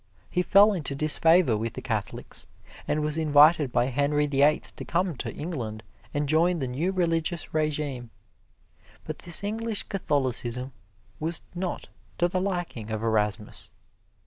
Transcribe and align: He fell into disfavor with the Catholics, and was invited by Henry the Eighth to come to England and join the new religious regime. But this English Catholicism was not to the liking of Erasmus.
He 0.31 0.41
fell 0.41 0.73
into 0.73 0.95
disfavor 0.95 1.55
with 1.55 1.73
the 1.75 1.81
Catholics, 1.83 2.47
and 2.87 3.03
was 3.03 3.19
invited 3.19 3.71
by 3.71 3.85
Henry 3.85 4.25
the 4.25 4.41
Eighth 4.41 4.75
to 4.77 4.83
come 4.83 5.15
to 5.17 5.31
England 5.31 5.83
and 6.11 6.27
join 6.27 6.57
the 6.57 6.67
new 6.67 6.91
religious 6.91 7.53
regime. 7.53 8.09
But 9.03 9.19
this 9.19 9.43
English 9.43 9.83
Catholicism 9.83 10.71
was 11.19 11.43
not 11.53 11.89
to 12.17 12.27
the 12.27 12.41
liking 12.41 12.89
of 12.89 13.03
Erasmus. 13.03 13.69